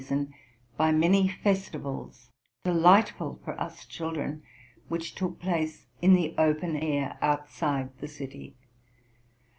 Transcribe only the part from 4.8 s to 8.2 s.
which took place in the open air, outside the